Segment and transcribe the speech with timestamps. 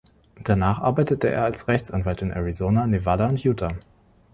[0.43, 3.75] Danach arbeitete er als Rechtsanwalt in Arizona, Nevada und Utah.